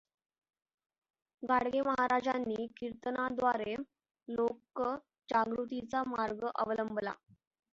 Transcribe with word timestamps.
गाडगे 1.43 1.81
महाराजांनी 1.81 2.65
कीर्तनांद्वारे 2.77 3.75
लोकजागृतीचा 4.27 6.03
मार्ग 6.07 6.45
अवलंबला. 6.55 7.13